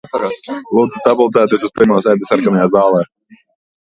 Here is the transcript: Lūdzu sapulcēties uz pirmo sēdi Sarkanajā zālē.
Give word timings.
Lūdzu 0.77 1.01
sapulcēties 1.03 1.67
uz 1.69 1.75
pirmo 1.81 2.01
sēdi 2.07 2.31
Sarkanajā 2.33 2.73
zālē. 2.77 3.07